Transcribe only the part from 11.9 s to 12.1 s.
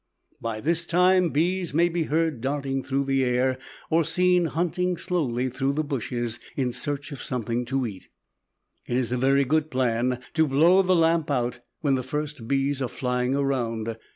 the